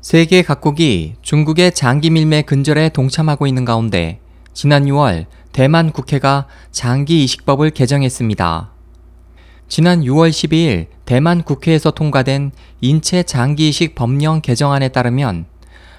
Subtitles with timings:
[0.00, 4.18] 세계 각국이 중국의 장기 밀매 근절에 동참하고 있는 가운데
[4.54, 8.70] 지난 6월 대만 국회가 장기 이식법을 개정했습니다.
[9.68, 15.44] 지난 6월 12일 대만 국회에서 통과된 인체 장기 이식 법령 개정안에 따르면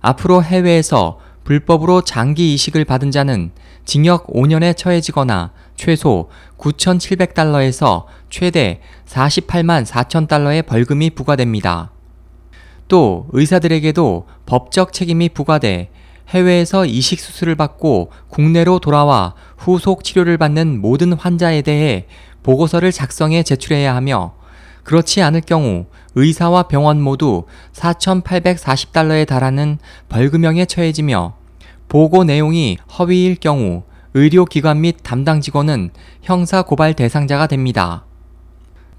[0.00, 3.50] 앞으로 해외에서 불법으로 장기 이식을 받은 자는
[3.84, 11.91] 징역 5년에 처해지거나 최소 9,700달러에서 최대 48만 4천 달러의 벌금이 부과됩니다.
[12.92, 15.88] 또 의사들에게도 법적 책임이 부과돼
[16.28, 22.04] 해외에서 이식 수술을 받고 국내로 돌아와 후속 치료를 받는 모든 환자에 대해
[22.42, 24.34] 보고서를 작성해 제출해야 하며
[24.84, 25.86] 그렇지 않을 경우
[26.16, 29.78] 의사와 병원 모두 4,840달러에 달하는
[30.10, 31.34] 벌금형에 처해지며
[31.88, 38.04] 보고 내용이 허위일 경우 의료기관 및 담당 직원은 형사 고발 대상자가 됩니다.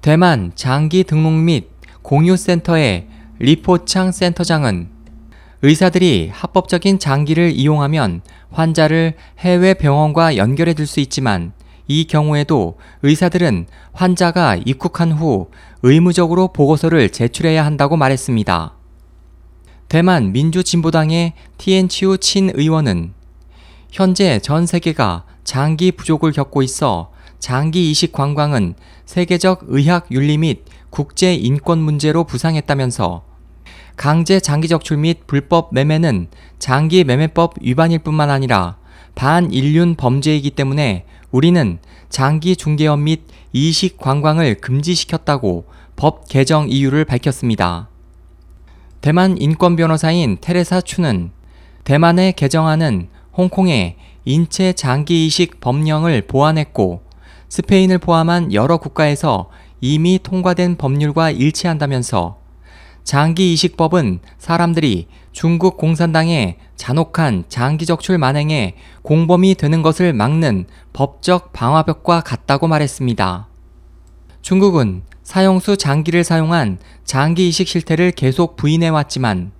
[0.00, 1.68] 대만 장기 등록 및
[2.00, 3.11] 공유센터의
[3.44, 4.88] 리포창 센터장은
[5.62, 8.22] 의사들이 합법적인 장기를 이용하면
[8.52, 11.52] 환자를 해외 병원과 연결해 줄 수 있지만
[11.88, 15.50] 이 경우에도 의사들은 환자가 입국한 후
[15.82, 18.74] 의무적으로 보고서를 제출해야 한다고 말했습니다.
[19.88, 23.12] 대만 민주진보당의 티엔치우 친 의원은
[23.90, 31.34] 현재 전 세계가 장기 부족을 겪고 있어 장기 이식 관광은 세계적 의학 윤리 및 국제
[31.34, 33.31] 인권 문제로 부상했다면서
[33.96, 38.76] 강제 장기 적출 및 불법 매매는 장기 매매법 위반일 뿐만 아니라
[39.14, 47.88] 반인륜 범죄이기 때문에 우리는 장기 중개업 및 이식 관광을 금지시켰다고 법 개정 이유를 밝혔습니다.
[49.00, 51.30] 대만 인권 변호사인 테레사 추는
[51.84, 57.02] 대만의 개정안은 홍콩의 인체 장기 이식 법령을 보완했고
[57.48, 62.41] 스페인을 포함한 여러 국가에서 이미 통과된 법률과 일치한다면서
[63.04, 72.20] 장기 이식법은 사람들이 중국 공산당의 잔혹한 장기 적출 만행에 공범이 되는 것을 막는 법적 방화벽과
[72.20, 73.48] 같다고 말했습니다.
[74.42, 79.52] 중국은 사형수 장기를 사용한 장기 이식 실태를 계속 부인해왔지만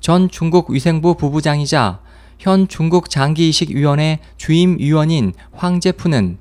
[0.00, 2.00] 전 중국 위생부 부부장이자
[2.38, 6.38] 현 중국 장기이식위원회 주임 위원인 황제푸는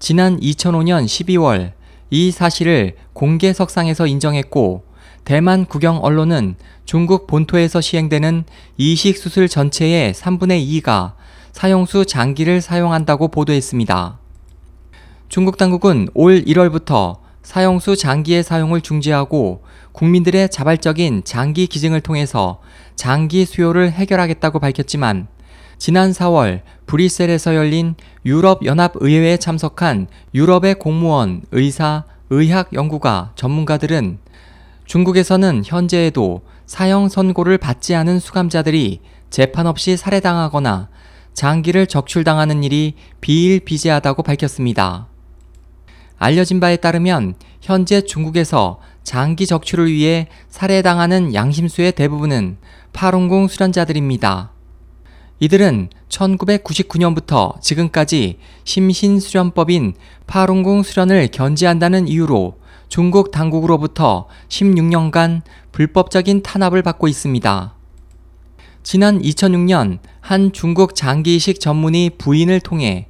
[0.00, 1.72] 지난 2005년 12월
[2.10, 4.85] 이 사실을 공개석상에서 인정했고
[5.26, 6.54] 대만 국영 언론은
[6.84, 8.44] 중국 본토에서 시행되는
[8.76, 11.14] 이식 수술 전체의 3분의 2가
[11.50, 14.20] 사형수 장기를 사용한다고 보도했습니다.
[15.28, 22.60] 중국 당국은 올 1월부터 사형수 장기의 사용을 중지하고 국민들의 자발적인 장기 기증을 통해서
[22.94, 25.26] 장기 수요를 해결하겠다고 밝혔지만
[25.76, 34.18] 지난 4월 브뤼셀에서 열린 유럽연합의회에 참석한 유럽의 공무원, 의사, 의학 연구가 전문가들은
[34.86, 40.88] 중국에서는 현재에도 사형 선고를 받지 않은 수감자들이 재판 없이 살해당하거나
[41.34, 45.08] 장기를 적출당하는 일이 비일비재하다고 밝혔습니다.
[46.18, 52.56] 알려진 바에 따르면 현재 중국에서 장기 적출을 위해 살해당하는 양심수의 대부분은
[52.92, 54.52] 파룬궁 수련자들입니다.
[55.40, 59.94] 이들은 1999년부터 지금까지 심신수련법인
[60.26, 62.56] 파룬궁 수련을 견지한다는 이유로
[62.88, 65.42] 중국 당국으로부터 16년간
[65.72, 67.74] 불법적인 탄압을 받고 있습니다.
[68.82, 73.08] 지난 2006년 한 중국 장기이식 전문의 부인을 통해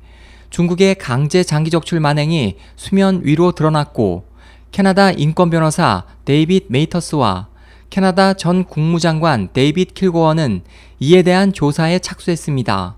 [0.50, 4.24] 중국의 강제 장기 적출 만행이 수면 위로 드러났고
[4.72, 7.48] 캐나다 인권 변호사 데이빗 메이터스와
[7.90, 10.62] 캐나다 전 국무장관 데이빗 킬고어는
[11.00, 12.96] 이에 대한 조사에 착수했습니다.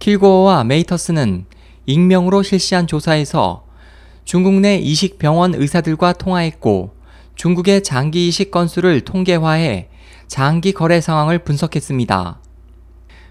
[0.00, 1.46] 킬고어와 메이터스는
[1.86, 3.64] 익명으로 실시한 조사에서
[4.30, 6.94] 중국 내 이식 병원 의사들과 통화했고
[7.34, 9.88] 중국의 장기 이식 건수를 통계화해
[10.28, 12.38] 장기 거래 상황을 분석했습니다.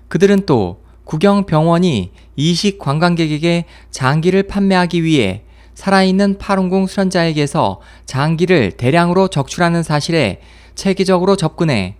[0.10, 5.44] 그들은 또 국영 병원이 이식 관광객에게 장기를 판매하기 위해
[5.74, 10.42] 살아있는 파룬궁 수련자에게서 장기를 대량으로 적출하는 사실에
[10.76, 11.96] 체계적으로 접근해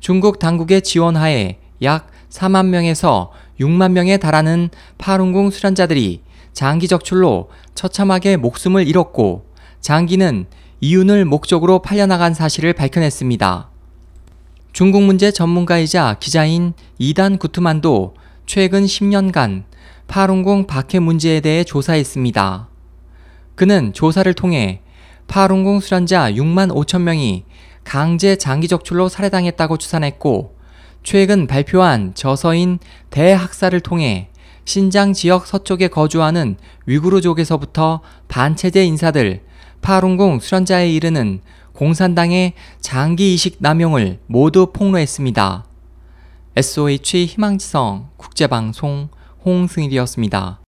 [0.00, 3.30] 중국 당국의 지원하에 약 4만 명에서
[3.60, 6.22] 6만 명에 달하는 파룬궁 수련자들이
[6.52, 9.46] 장기 적출로 처참하게 목숨을 잃었고
[9.80, 10.46] 장기는
[10.80, 13.68] 이윤을 목적으로 팔려나간 사실을 밝혀냈습니다.
[14.72, 18.14] 중국 문제 전문가이자 기자인 이단 구트만도
[18.46, 19.64] 최근 10년간
[20.06, 22.68] 파룬궁 박해 문제에 대해 조사했습니다.
[23.54, 24.80] 그는 조사를 통해
[25.28, 27.44] 파룬궁 수련자 6만 5천 명이
[27.84, 30.56] 강제 장기 적출로 살해당했다고 추산했고
[31.02, 32.78] 최근 발표한 저서인
[33.10, 34.30] 대학사를 통해
[34.70, 36.54] 신장 지역 서쪽에 거주하는
[36.86, 39.40] 위구르족에서부터 반체제 인사들
[39.82, 41.40] 파룬궁 수련자에 이르는
[41.72, 45.64] 공산당의 장기 이식 남용을 모두 폭로했습니다.
[46.54, 49.08] SOH 희망지성 국제방송
[49.44, 50.60] 홍승일이었습니다.